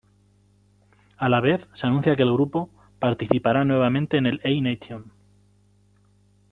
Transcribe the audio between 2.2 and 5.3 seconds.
el grupo, participará nuevamente en el a-nation.